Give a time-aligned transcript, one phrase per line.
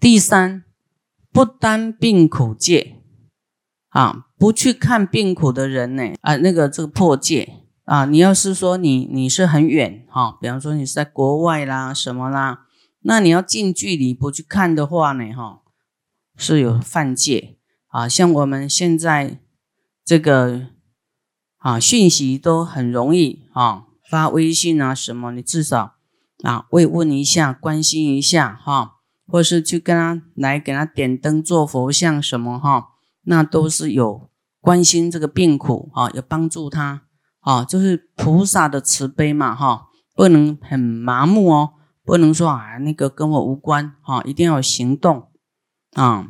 [0.00, 0.64] 第三，
[1.32, 2.96] 不担病苦戒
[3.88, 12.66] 啊，不去看病苦的人呢啊，那个这个破戒啊，你要是说你你是很远哈，比方说你是在国外啦什么啦，
[13.00, 15.60] 那你要近距离不去看的话呢哈，
[16.36, 17.58] 是有犯戒
[17.88, 18.08] 啊。
[18.08, 19.40] 像我们现在
[20.04, 20.66] 这个
[21.58, 25.94] 啊，讯息都很容易啊，发微信啊什么，你至少
[26.42, 28.93] 啊慰问一下，关心一下哈。
[29.34, 32.90] 或是去跟他来给他点灯做佛像什么哈，
[33.24, 34.30] 那都是有
[34.60, 37.02] 关心这个病苦啊，有帮助他
[37.40, 41.70] 啊，就是菩萨的慈悲嘛哈，不能很麻木哦，
[42.04, 45.26] 不能说啊那个跟我无关哈，一定要行动
[45.94, 46.28] 啊。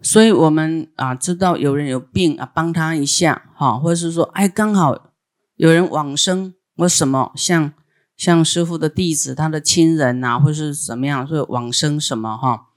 [0.00, 5.12] 所以我们啊知道有人有病啊，帮他一下哈，或者是说哎刚好
[5.56, 7.74] 有人往生或什么像。
[8.16, 12.68] 像师傅的弟子，他的亲人呐，或是怎么样，或往生什么哈，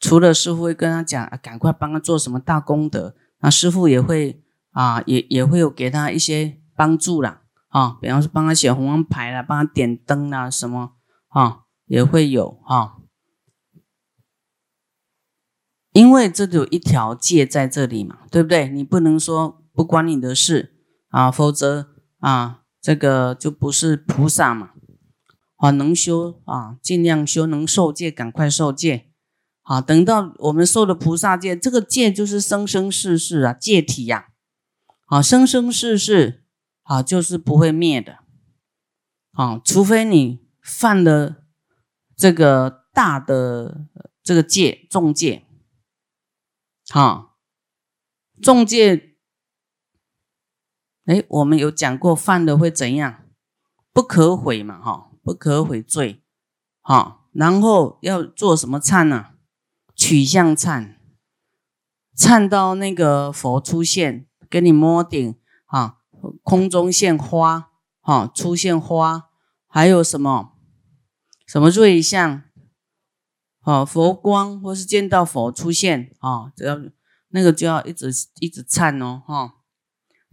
[0.00, 10.94] 除了师傅会跟他讲，赶快帮他做什么大功德，那师傅也会啊，也也会有给他一些帮助啦，啊，比方说帮他写红光牌啦，帮他点灯啦，什么
[11.28, 12.96] 啊，也会有哈，
[15.92, 18.68] 因为这有一条界在这里嘛，对不对？
[18.68, 20.74] 你不能说不关你的事
[21.10, 22.62] 啊，否则啊。
[22.84, 24.72] 这个就不是菩萨嘛，
[25.56, 29.10] 啊，能修啊，尽量修，能受戒赶快受戒，
[29.62, 34.26] 啊，等到我们受了菩萨戒，这个戒就是生生世世啊，戒体呀，
[35.06, 36.44] 啊，生生世世
[36.82, 38.18] 啊，就是不会灭的，
[39.32, 41.36] 啊，除非你犯了
[42.14, 43.86] 这个大的
[44.22, 45.46] 这个戒重戒，
[46.90, 47.30] 啊，
[48.42, 49.13] 重戒。
[51.06, 53.24] 哎，我们有讲过犯了会怎样？
[53.92, 56.22] 不可悔嘛，哈，不可悔罪，
[56.80, 59.26] 哈，然后要做什么忏呢？
[59.94, 60.96] 取向忏，
[62.16, 66.00] 忏到那个佛出现，给你摸顶，哈，
[66.42, 69.28] 空中现花，哈，出现花，
[69.68, 70.54] 还有什么？
[71.46, 72.42] 什么瑞相？
[73.60, 76.80] 哦，佛光，或是见到佛出现，啊，只要
[77.28, 79.54] 那个就要一直一直忏哦，哈。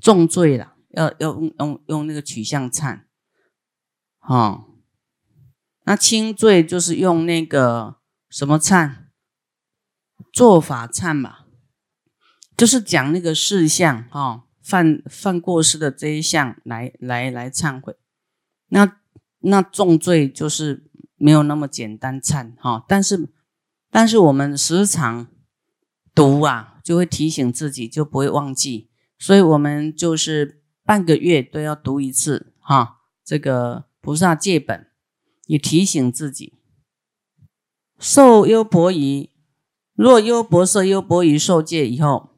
[0.02, 3.04] 重罪了，要要用用用那个取向忏，
[4.18, 4.66] 哈，
[5.84, 7.98] 那轻罪就是用那个
[8.28, 8.96] 什么忏，
[10.34, 11.46] 做法忏嘛，
[12.58, 17.96] 就是讲那个事项哈，犯犯过失的这一项来来来忏悔，
[18.70, 18.98] 那
[19.42, 23.30] 那重罪就是没有那么简单忏哈，但是
[23.92, 25.28] 但是我们时常
[26.16, 28.91] 读啊，就会提醒自己，就不会忘记。
[29.22, 34.88] 所以，我们就是半个月都要读一次哈，这个菩萨戒本，
[35.46, 36.56] 也提醒自己。
[38.00, 39.30] 受优婆夷，
[39.94, 42.32] 若优婆塞、优婆夷受戒以后，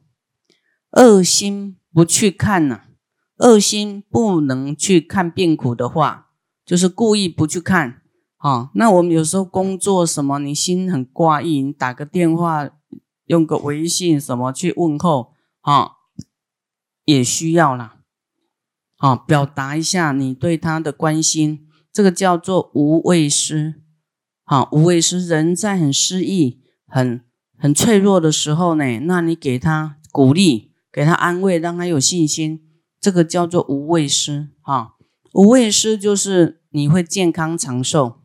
[0.90, 2.82] 恶心不去看呢？
[3.38, 6.32] 恶心不能去看病苦的话，
[6.66, 8.02] 就是故意不去看。
[8.36, 12.68] 哈，那我们有时候工作什么，你心很挂意，你打个电话，
[13.24, 15.93] 用个微信什么去问候，哈。
[17.04, 17.98] 也需要啦，
[18.96, 23.82] 啊，表达一下你对他的关心，这个叫做无畏施，
[24.44, 27.22] 好，无畏施，人在很失意、很
[27.58, 32.62] 很脆弱的时候呢，那你给他鼓励，给他安慰，让他有信心，
[33.00, 34.94] 这个叫做无畏施，哈，
[35.32, 38.20] 无畏施就是你会健康长寿，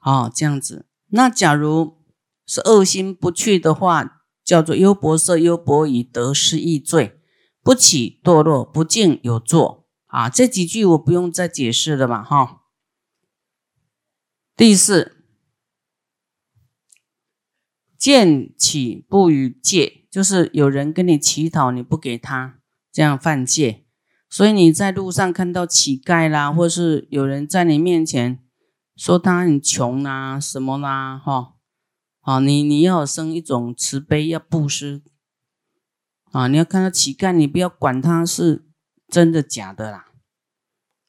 [0.00, 0.86] 好，这样子。
[1.08, 1.98] 那假如
[2.46, 7.20] 是恶心不去的话，叫做优婆塞、优婆夷得失易罪。
[7.64, 10.28] 不起堕落，不敬有作啊！
[10.28, 12.60] 这几句我不用再解释了嘛，哈。
[14.54, 15.16] 第四，
[17.96, 22.60] 见起不与戒，就是有人跟你乞讨，你不给他，
[22.92, 23.86] 这样犯戒。
[24.28, 28.44] 所以你在路上看到乞丐啦，或是有人在你面前
[28.94, 31.54] 说他很穷啦，什么啦，哈，
[32.20, 35.02] 啊，你你要生一种慈悲，要布施。
[36.34, 38.66] 啊，你要看到乞丐，你不要管他是
[39.06, 40.06] 真的假的啦。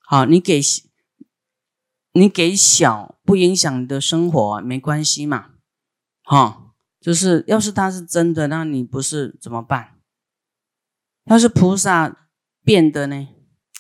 [0.06, 0.62] 好，你给
[2.14, 5.54] 你给小不影响你的生活没关系嘛。
[6.24, 9.96] 好，就是要是他是真的，那你不是怎么办？
[11.26, 12.30] 要是菩萨
[12.64, 13.28] 变的呢？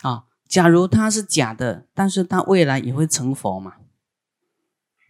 [0.01, 3.75] 啊，假如他是假的，但是他未来也会成佛嘛，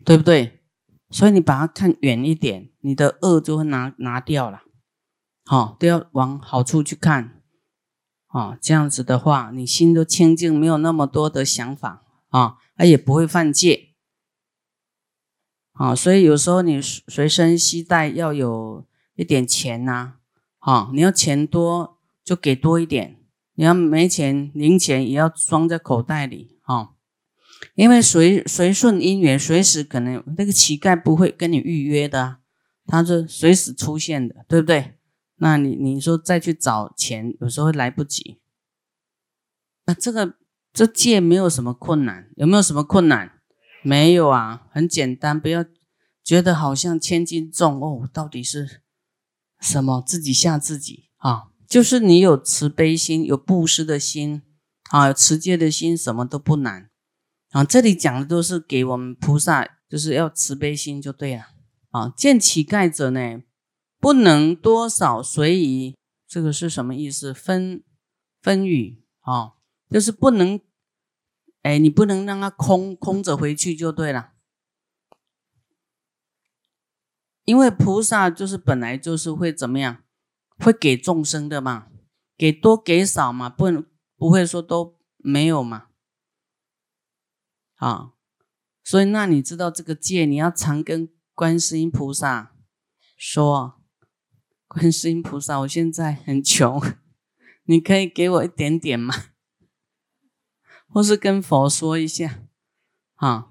[0.03, 0.61] 对不对？
[1.09, 4.63] 所以你把它看远一点，你的恶就会拿拿掉了。
[5.47, 7.39] 好，都要往好处去看，
[8.27, 13.89] 啊，这样子的话，你心都清净，没有那么多的想法啊，他也不会犯戒，
[15.73, 20.13] 啊，所以有时候你随身携带要有一点钱呐，
[20.57, 23.19] 啊，你要钱多就给多一点，
[23.53, 26.89] 你要没钱零钱也要装在口袋里，啊，
[27.75, 32.37] 因为随随顺因缘，随时可能那个乞丐不会跟你预约的，
[32.87, 34.97] 他是随时出现的，对不对？
[35.37, 38.39] 那你你说再去找钱，有时候会来不及。
[39.85, 40.35] 那这个
[40.73, 43.31] 这戒没有什么困难，有没有什么困难？
[43.83, 45.63] 没有啊，很简单，不要
[46.23, 48.09] 觉得好像千斤重哦。
[48.11, 48.81] 到底是
[49.59, 50.01] 什么？
[50.01, 51.49] 自己吓自己啊！
[51.67, 54.41] 就是你有慈悲心，有布施的心
[54.89, 56.89] 啊，有持戒的心，什么都不难
[57.51, 57.63] 啊。
[57.63, 61.43] 这里讲的都是给我们菩萨，就是要慈悲心就对了
[61.91, 62.13] 啊。
[62.15, 63.41] 见乞丐者呢？
[63.99, 65.95] 不能多少随意，
[66.27, 67.33] 这个是什么意思？
[67.33, 67.83] 分
[68.41, 69.53] 分语啊，
[69.89, 70.59] 就是不能，
[71.63, 74.33] 哎，你不能让他空空着回去就对了。
[77.45, 80.03] 因为菩萨就是本来就是会怎么样，
[80.59, 81.87] 会给众生的嘛，
[82.37, 83.83] 给多给少嘛，不能
[84.15, 85.87] 不会说都没有嘛。
[87.75, 88.13] 啊，
[88.83, 92.53] 所以那你知道这个戒，你要常跟观世音菩萨
[93.17, 93.74] 说。
[94.67, 96.81] 观世音菩萨，我现在很穷，
[97.65, 99.13] 你可以给我一点点吗？
[100.89, 102.39] 或是跟佛说一下，
[103.15, 103.47] 啊，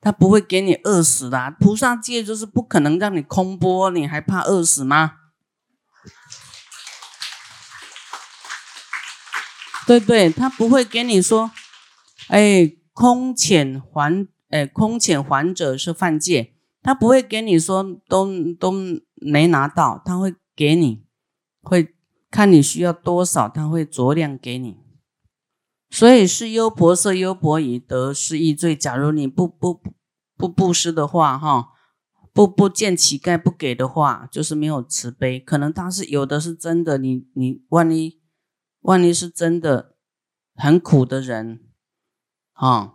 [0.00, 1.54] 他不会给你饿死的。
[1.58, 5.18] 菩萨戒就是不可能让你空钵，你还怕饿死吗？
[9.86, 11.50] 对对，他不会给你说，
[12.28, 16.53] 哎，空遣还，哎，空遣还者是犯戒。
[16.84, 18.28] 他不会给你说都
[18.60, 18.70] 都
[19.14, 21.06] 没拿到，他会给你，
[21.62, 21.94] 会
[22.30, 24.76] 看你需要多少，他会酌量给你。
[25.88, 28.76] 所以是优婆塞、优婆夷得是易罪。
[28.76, 29.80] 假如你不不
[30.36, 31.70] 不布施的话，哈，
[32.34, 35.40] 不不见乞丐不给的话，就是没有慈悲。
[35.40, 38.20] 可能他是有的是真的，你你万一
[38.80, 39.94] 万一是真的
[40.54, 41.60] 很苦的人，
[42.52, 42.93] 哈。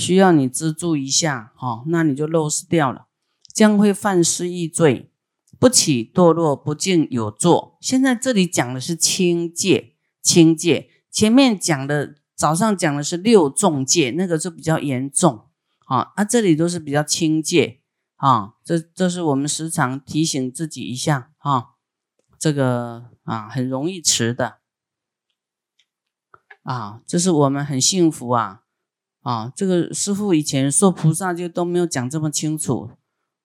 [0.00, 3.06] 需要你资助一下，哈，那你就漏失掉了，
[3.52, 5.12] 将会犯失义罪，
[5.58, 7.76] 不起堕落，不敬有作。
[7.82, 10.90] 现在这里讲的是轻戒，轻戒。
[11.10, 15.48] 前面讲的早上讲的是六重戒，那个就比较严重，
[15.84, 17.82] 啊，啊，这里都是比较轻戒，
[18.16, 21.74] 啊，这这是我们时常提醒自己一下，哈，
[22.38, 24.60] 这个啊很容易迟的，
[26.62, 28.62] 啊，这是我们很幸福啊。
[29.22, 32.90] 啊，这个师傅以前说菩萨就都没有讲这么清楚，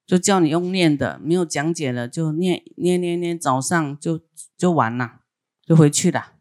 [0.06, 4.22] 就叫你用念的，没有讲解了，就念念念念，早上就
[4.58, 5.20] 就完了，
[5.66, 6.36] 就回去了。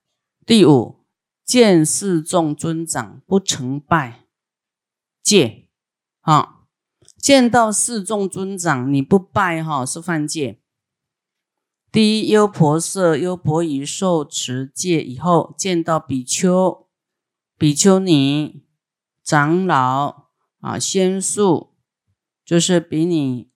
[0.47, 1.01] 第五，
[1.45, 4.27] 见四众尊长不成拜
[5.21, 5.69] 戒，
[6.21, 6.61] 啊，
[7.19, 10.61] 见到四众尊长你不拜哈是犯戒。
[11.91, 16.87] 第一，优婆塞、优婆夷受持戒以后，见到比丘、
[17.59, 18.64] 比丘尼。
[19.25, 20.29] 长老
[20.61, 21.75] 啊，仙术
[22.45, 23.51] 就是比你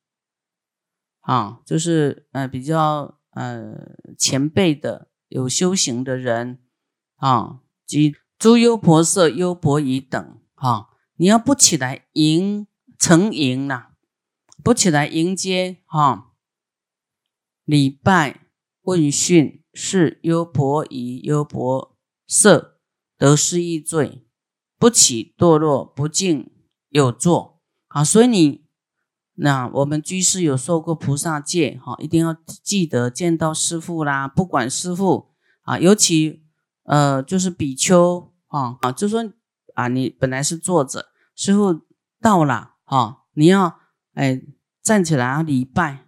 [1.21, 6.65] 啊，就是呃比较呃前辈的有修行的人
[7.17, 12.67] 啊，及诸优婆塞、优婆夷等啊，你要不起来迎
[12.99, 13.91] 承迎呐，
[14.65, 16.33] 不起来迎接哈，
[17.65, 18.47] 礼拜
[18.83, 21.95] 问讯是优婆夷、优婆
[22.27, 22.79] 塞
[23.19, 24.25] 得失易罪。
[24.79, 26.51] 不起堕落，不敬
[26.89, 28.05] 有作啊！
[28.05, 28.65] 所以你
[29.35, 35.31] 那我们居士有受过菩萨戒哈，一定要记得见到师父啦，不管师父
[35.63, 36.43] 啊，尤其
[36.85, 39.33] 呃就是比丘啊啊，就说
[39.75, 41.83] 啊你本来是坐着，师父
[42.21, 43.79] 到了哈，你要
[44.15, 44.41] 哎
[44.83, 46.07] 站起来礼拜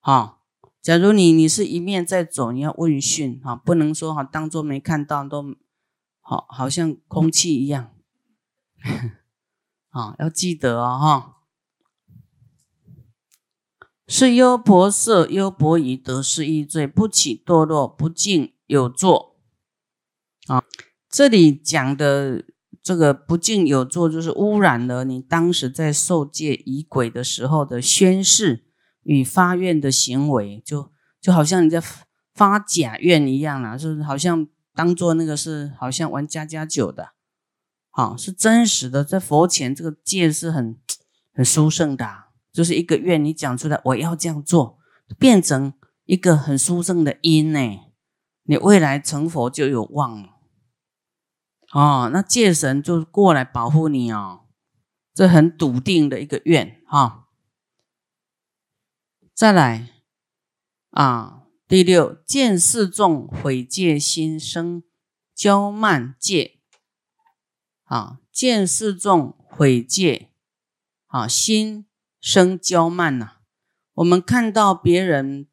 [0.00, 0.38] 啊。
[0.82, 5.56] 假如你你是一面在走，你要问讯哈，不能说哈当做没看到，都
[6.20, 7.90] 好好像空气一样。
[9.90, 11.36] 啊，要记得哦，哈，
[14.06, 19.36] 是优婆塞、优婆夷得失易罪，不起堕落，不敬有作。
[20.46, 20.62] 啊，
[21.08, 22.44] 这里讲的
[22.82, 28.66] 这个不敬有作，就是污染了你当时在受戒仪轨的时候的宣誓
[29.02, 31.82] 与发愿的行为，就就好像你在
[32.34, 37.15] 发假愿一样啊，就是好像当做那个是好像玩家家酒的。
[37.96, 40.78] 好，是真实的，在佛前这个戒是很
[41.32, 44.78] 很殊胜的，就是一个愿你讲出来，我要这样做，
[45.18, 45.72] 变成
[46.04, 47.58] 一个很殊胜的因呢，
[48.42, 50.28] 你未来成佛就有望了。
[51.72, 54.40] 哦，那戒神就过来保护你哦，
[55.14, 57.28] 这很笃定的一个愿哈。
[59.34, 59.88] 再来
[60.90, 64.82] 啊，第六见四众毁戒心生
[65.34, 66.55] 骄慢戒
[67.86, 70.30] 啊，见四众毁戒
[71.06, 71.86] 啊，心
[72.20, 73.38] 生骄慢呐。
[73.94, 75.48] 我们看到别人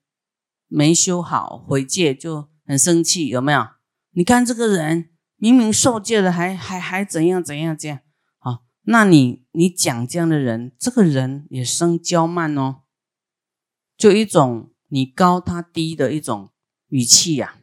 [0.68, 3.68] 没修好毁戒就很生气，有没有？
[4.12, 8.00] 你看这个人明明受戒了，还还还怎样怎样这样？
[8.40, 12.82] 啊那你你讲这样的人，这个人也生骄慢哦，
[13.96, 16.52] 就一种你高他低的一种
[16.88, 17.60] 语气呀。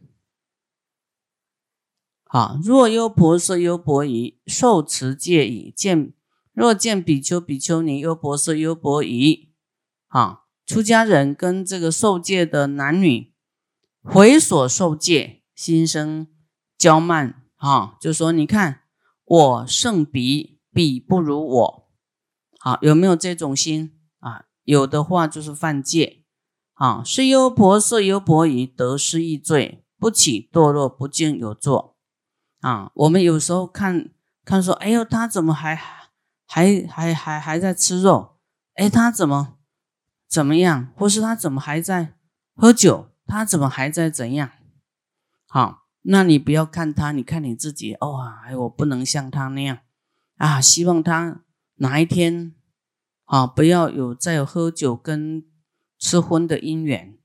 [2.32, 6.12] 好，若优婆塞优婆夷受持戒已见，
[6.52, 9.50] 若见比丘比丘尼优婆塞优婆夷，
[10.06, 13.32] 啊，出家人跟这个受戒的男女
[14.04, 16.28] 回所受戒，心生
[16.78, 18.82] 骄慢，啊，就说你看
[19.24, 20.60] 我胜彼。
[20.72, 21.88] 彼不如我，
[22.60, 24.44] 好有没有这种心啊？
[24.62, 26.22] 有的话就是犯戒
[26.74, 27.02] 啊。
[27.02, 31.89] 是优婆塞优婆夷得失易罪，不起堕落不敬有作
[32.60, 32.90] 啊。
[32.94, 34.10] 我们有时候看
[34.44, 35.74] 看说，哎呦，他怎么还
[36.46, 38.36] 还还还还在吃肉？
[38.74, 39.58] 哎，他怎么
[40.28, 40.92] 怎么样？
[40.96, 42.14] 或是他怎么还在
[42.54, 43.10] 喝酒？
[43.26, 44.50] 他怎么还在怎样？
[45.46, 48.20] 好，那你不要看他，你看你自己哦。
[48.44, 49.78] 哎，我不能像他那样。
[50.36, 51.42] 啊，希望他
[51.76, 52.54] 哪一天
[53.26, 55.44] 啊，不要有再有喝酒跟
[55.98, 57.18] 吃荤的因缘。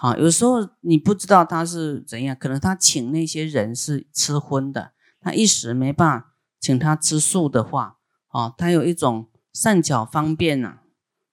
[0.00, 7.98] 啊，有时候你不知道他是怎样，可能他请那些人是吃荤的，他一时没办法请他吃素的话，
[8.28, 10.80] 啊，他有一种善巧方便呐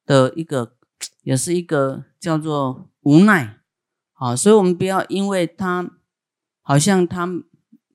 [0.06, 0.78] 的一个，
[1.24, 3.60] 也是一个叫做无奈。
[4.14, 5.92] 啊，所以我们不要因为他
[6.62, 7.28] 好像他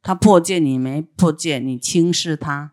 [0.02, 2.72] 他破戒你没破戒，你轻视他。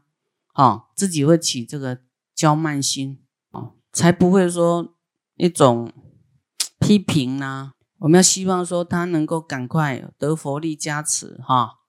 [0.52, 2.00] 啊，自己会起这个
[2.36, 3.20] 骄慢心
[3.52, 4.96] 啊，才不会说
[5.36, 5.92] 一种
[6.80, 7.72] 批评呢。
[8.06, 11.80] 我们要希望说他能够赶快得佛力加持，哈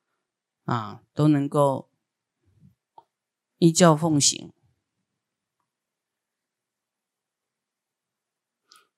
[0.65, 1.91] 啊，都能够
[3.59, 4.51] 依教奉行。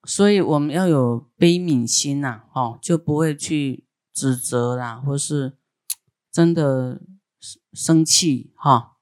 [0.04, 5.58] 所以我们要有悲悯心呐，哦，就不会去指责啦，或是
[6.30, 7.02] 真的
[7.72, 8.96] 生气哈。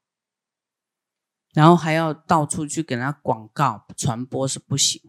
[1.53, 5.03] 然后还要到处去给他广告传播是不行。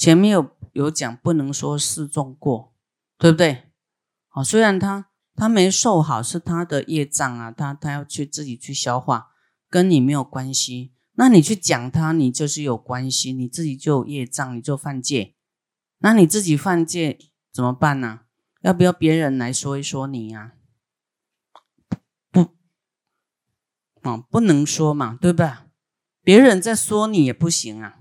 [0.00, 2.72] 前面有有讲不能说示众过，
[3.18, 3.64] 对不对？
[4.28, 9.32] 好，虽然他他没受好是他的业障啊，他他要去自己去消化，
[9.68, 10.94] 跟你没有关系。
[11.16, 15.34] 那你去讲他，你就是有关系，你自己就有业障，你就犯戒。
[15.98, 17.18] 那你自己犯戒
[17.52, 18.20] 怎么办呢？
[18.62, 20.54] 要不要别人来说一说你呀？
[24.00, 25.66] 啊，不能说嘛，对吧？
[26.22, 27.99] 别人在说你也不行啊，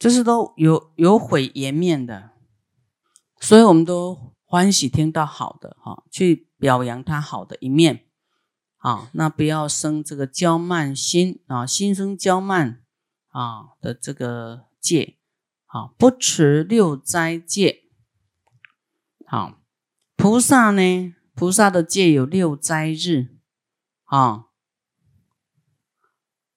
[0.00, 2.30] 就是都有有毁颜面的，
[3.38, 8.06] 所以我们都欢喜听到好的哈，去表扬他好的一面
[8.78, 12.82] 啊，那不要生这个骄慢心啊，心生骄慢
[13.28, 15.18] 啊的这个戒
[15.66, 17.82] 啊，不持六斋戒。
[19.26, 19.60] 好，
[20.16, 23.36] 菩萨呢，菩萨的戒有六斋日
[24.04, 24.46] 啊。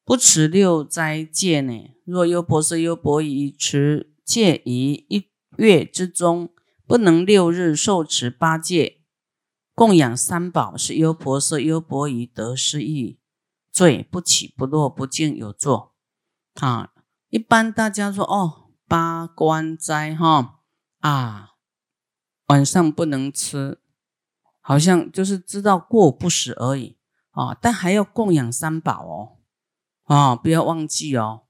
[0.06, 1.96] 不持六斋戒呢？
[2.06, 6.50] 若优婆塞、优婆夷持戒仪一月之中，
[6.86, 9.02] 不能六日受持八戒，
[9.74, 13.20] 供养三宝，是优婆塞、优婆夷得失意
[13.72, 15.94] 罪，不起不落不敬有作。
[16.56, 16.92] 啊，
[17.30, 20.60] 一般大家说哦，八关斋哈
[21.00, 21.52] 啊，
[22.48, 23.80] 晚上不能吃，
[24.60, 26.98] 好像就是知道过不食而已
[27.32, 29.40] 啊，但还要供养三宝哦。
[30.04, 31.44] 啊，不要忘记哦！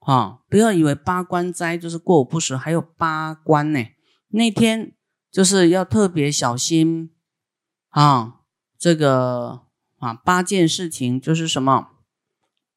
[0.00, 3.84] 啊，不要以为八关斋就是过午不食，还有八关呢。
[4.28, 4.94] 那天
[5.30, 7.10] 就是要特别小心
[7.90, 8.40] 啊，
[8.76, 9.62] 这个
[9.98, 11.90] 啊八件事情就是什么？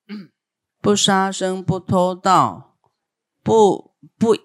[0.81, 2.77] 不杀生，不偷盗，
[3.43, 4.37] 不不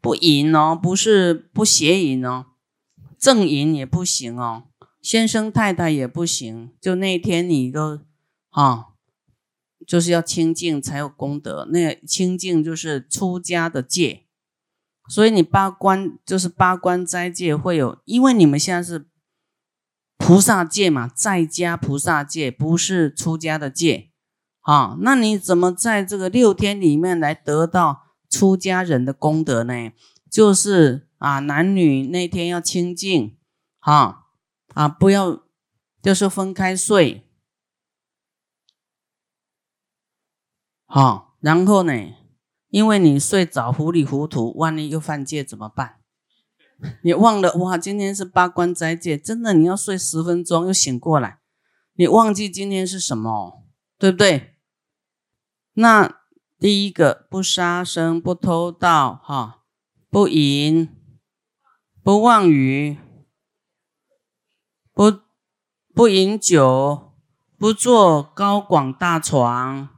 [0.00, 2.46] 不淫哦，不是不邪淫哦，
[3.18, 4.64] 正淫也不行哦，
[5.02, 6.72] 先生太太也不行。
[6.80, 8.00] 就那天你都
[8.50, 8.94] 啊。
[9.86, 14.26] 就是要清净才有功德，那个清净就是出家的戒，
[15.08, 19.06] 所以你八关就是八关斋戒会有，因为你们现在是
[20.18, 24.10] 菩萨戒嘛，在家菩萨戒不是出家的戒，
[24.62, 29.92] 啊，那你怎么在这个六天里面来得到出家人的功德呢？
[30.30, 33.36] 就是啊，男女那天要清净，
[33.78, 34.24] 啊
[34.74, 35.44] 啊，不要
[36.02, 37.24] 就是分开睡。
[40.90, 41.92] 好，然后呢，
[42.70, 45.96] 因为你睡着糊里糊涂，万一又犯戒怎么办？
[47.04, 51.40] 你忘了哇，今天是八关斋戒，真的你要睡十分钟又醒过来，
[51.92, 53.66] 你忘记今天是什么，
[53.98, 54.54] 对不对？
[55.74, 56.20] 那
[56.58, 59.64] 第一个不杀生、不偷盗、哈、
[60.08, 60.88] 不淫、
[62.02, 62.96] 不妄语、
[64.94, 65.20] 不
[65.94, 67.12] 不饮酒、
[67.58, 69.90] 不坐高广大床。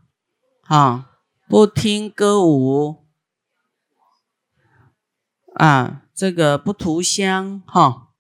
[0.70, 1.10] 啊，
[1.48, 3.04] 不听歌舞，
[5.56, 8.12] 啊，这个不涂香，哈，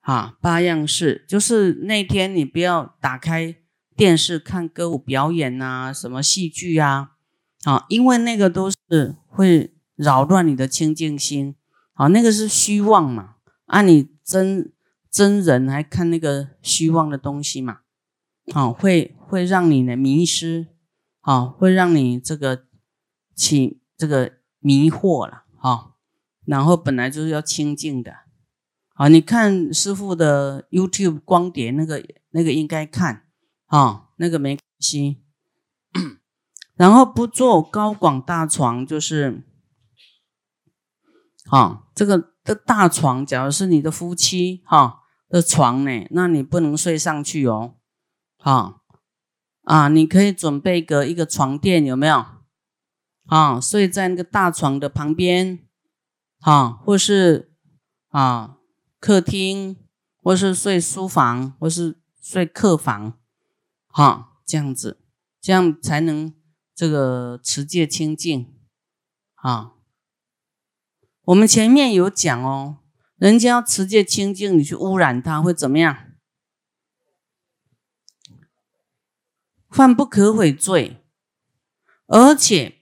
[0.00, 3.56] 啊，八样事，就是那天你不要打开
[3.94, 7.16] 电视看歌舞表演呐，什么戏剧啊，
[7.64, 11.56] 啊，因为那个都是会扰乱你的清净心，
[11.92, 13.34] 啊，那个是虚妄嘛，
[13.66, 14.72] 啊，你真
[15.10, 17.80] 真人还看那个虚妄的东西嘛。
[18.52, 20.68] 好，会会让你呢迷失，
[21.22, 22.66] 啊，会让你这个
[23.34, 25.90] 起这个迷惑了，啊。
[26.44, 28.14] 然后本来就是要清净的，
[28.94, 32.00] 啊，你看师傅的 YouTube 光碟那个
[32.30, 33.26] 那个应该看，
[33.66, 35.24] 啊，那个没关系。
[36.76, 39.42] 然后不做高广大床，就是，
[41.50, 47.74] 啊，这个的大床，假如是你的夫妻哈的床呢，那你不能睡上去哦。
[48.38, 48.82] 啊
[49.64, 49.88] 啊！
[49.88, 52.24] 你可以准备个一个床垫，有没有？
[53.26, 55.60] 啊，睡在那个大床的旁边，
[56.40, 57.52] 啊，或是
[58.08, 58.58] 啊
[59.00, 59.76] 客厅，
[60.22, 63.18] 或是睡书房，或是睡客房，
[63.86, 65.00] 哈，这样子，
[65.40, 66.34] 这样才能
[66.74, 68.54] 这个持戒清净。
[69.36, 69.72] 啊，
[71.24, 72.78] 我们前面有讲哦，
[73.16, 75.96] 人家要持戒清净，你去污染它会怎么样？
[79.74, 80.98] 犯不可悔罪，
[82.06, 82.76] 而且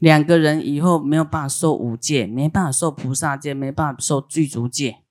[0.00, 5.02] 两个人以后没有办法受五戒，没办法受菩萨戒，没办法受具足戒。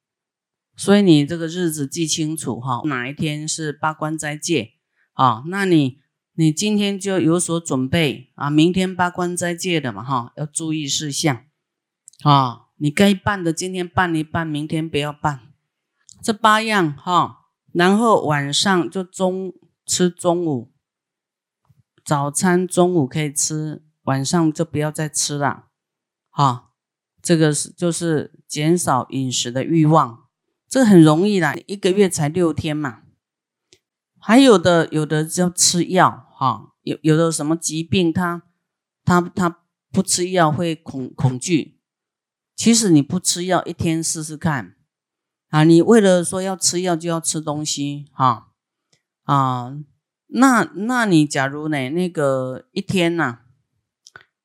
[0.76, 4.72] 所以你这个日子记清楚哈，哪一天是八关斋戒
[5.12, 5.44] 啊？
[5.46, 6.00] 那你
[6.34, 11.46] 你今天就有所准备啊，明天八关斋戒的嘛哈，要注意事项
[12.24, 12.62] 啊。
[12.78, 15.54] 你该办的今天办一办，明天不要办，
[16.24, 17.42] 这八样哈。
[17.74, 19.54] 然后晚上就中
[19.86, 20.72] 吃中午
[22.06, 25.66] 早餐，中午可以吃，晚上就不要再吃了。
[26.30, 26.74] 好，
[27.22, 30.26] 这个是就是减少饮食的欲望，
[30.70, 33.02] 这很容易啦，一个月才六天嘛。
[34.20, 38.44] 还有的有的就吃药，哈，有有的什么疾病，他
[39.04, 39.60] 他他
[39.92, 41.80] 不吃药会恐恐惧。
[42.56, 44.76] 其实你不吃药，一天试试看。
[45.54, 48.48] 啊，你为了说要吃药就要吃东西，哈
[49.22, 49.78] 啊，
[50.26, 51.90] 那那你假如呢？
[51.92, 53.42] 那个一天呐，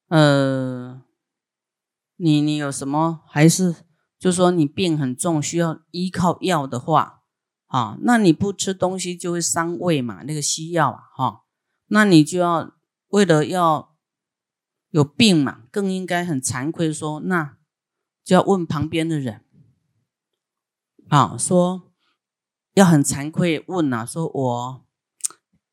[0.08, 1.00] 呃，
[2.16, 3.22] 你你有什么？
[3.26, 3.74] 还是
[4.18, 7.22] 就说你病很重，需要依靠药的话，
[7.68, 11.44] 啊，那你不吃东西就会伤胃嘛，那个西药啊，哈，
[11.86, 12.74] 那你就要
[13.08, 13.96] 为了要
[14.90, 17.56] 有病嘛，更应该很惭愧说，那
[18.22, 19.46] 就要问旁边的人。
[21.08, 21.90] 啊，说
[22.74, 24.84] 要很惭愧问呐，说我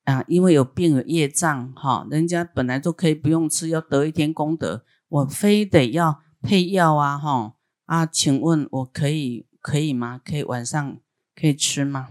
[0.06, 10.22] 啊，因为有病有业障，哈，人家本来都可以不用吃，要得一天功德，我非得要配药啊，哈啊，请问我可以可以吗？
[10.24, 10.98] 可以晚上
[11.36, 12.10] 可以吃吗？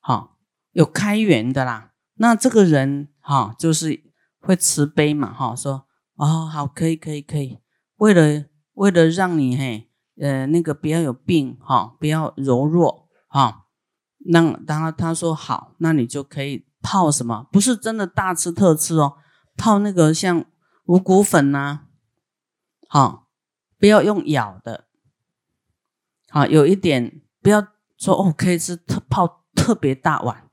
[0.00, 0.36] 好，
[0.70, 4.04] 有开源的啦，那这个人哈，就是
[4.38, 7.58] 会慈悲嘛，哈，说哦，好，可以可以可以，
[7.96, 9.87] 为了为了让你嘿。
[10.20, 13.66] 呃，那个不要有病哈，不要柔弱哈。
[14.26, 17.46] 那当然他说好，那你就可以泡什么？
[17.52, 19.14] 不是真的大吃特吃哦，
[19.56, 20.44] 泡那个像
[20.86, 21.82] 五谷粉呐，
[22.88, 23.28] 好，
[23.78, 24.86] 不要用舀的，
[26.30, 30.48] 好，有一点不要说哦，可以是特泡特别大碗。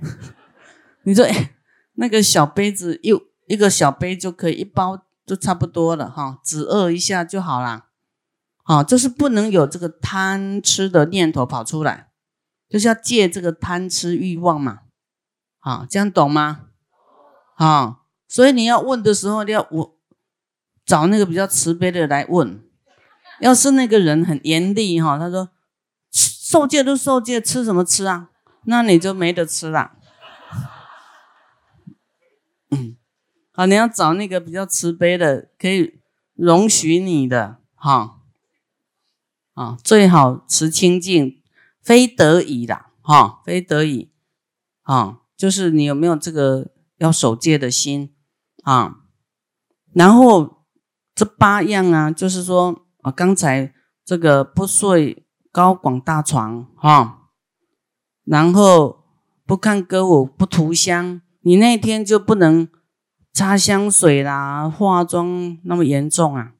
[1.04, 1.54] 你说哎，
[1.94, 7.88] 那个小杯子又一个小杯就可以一包就差不多了哈，止饿一下就好了。
[8.64, 12.08] 啊，就是不能有这个贪吃的念头跑出来，
[12.68, 14.80] 就是要戒这个贪吃欲望嘛。
[15.60, 16.66] 啊，这样懂吗？
[17.56, 19.96] 啊，所以你要问的时候，你要我
[20.84, 22.62] 找那个比较慈悲的来问。
[23.40, 25.50] 要是那个人很严厉哈，他说
[26.10, 28.30] 受戒都受戒，吃什么吃啊？
[28.66, 29.92] 那你就没得吃了。
[32.70, 32.96] 嗯，
[33.52, 36.00] 好，你要找那个比较慈悲的，可以
[36.34, 38.18] 容许你的哈。
[39.54, 41.42] 啊，最好持清净，
[41.80, 44.10] 非得已的哈，非得已。
[44.82, 48.14] 啊，就是你有没有这个要守戒的心
[48.64, 48.98] 啊？
[49.92, 50.64] 然后
[51.14, 53.72] 这八样啊，就是说啊，刚才
[54.04, 57.28] 这个不睡高广大床哈，
[58.24, 59.04] 然后
[59.44, 62.68] 不看歌舞，不涂香，你那天就不能
[63.32, 66.54] 擦香水啦，化妆那么严重啊，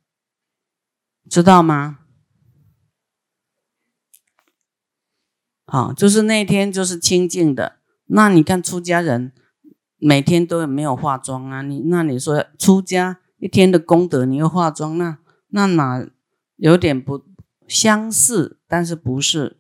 [1.29, 2.01] 知道吗？
[5.73, 7.77] 好，就是那天就是清净的。
[8.09, 9.33] 那你看出家人
[9.97, 11.63] 每天都有没有化妆啊？
[11.63, 15.17] 你那你说出家一天的功德，你又化妆，那
[15.49, 16.07] 那哪
[16.57, 17.25] 有点不
[17.67, 18.59] 相似？
[18.69, 19.57] 但是不是？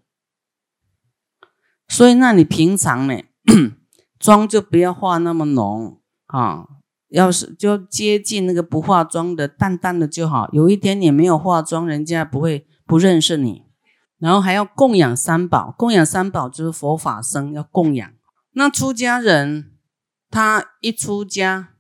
[1.88, 3.22] 所以那你平常呢，
[4.20, 6.66] 妆就不要化那么浓啊。
[7.09, 10.51] 要是就接近那个不化妆的，淡淡的就好。
[10.53, 13.62] 有一天你没有化妆，人家不会不认识你。
[14.22, 18.08] 然后还要供养三宝，供养三宝就是佛法僧要供养。
[18.52, 19.72] 那出家人
[20.30, 21.70] 他一出家，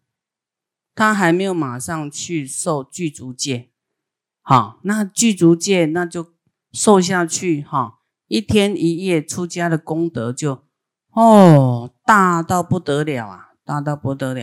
[0.92, 3.70] 他还没有马上去受具足戒，
[4.40, 6.32] 好，那具足戒那就
[6.72, 10.64] 受下去哈，一天一夜出家的功德就
[11.12, 14.40] 哦大到不得了啊，大到不得了。